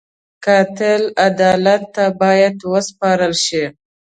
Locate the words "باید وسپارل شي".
2.21-3.63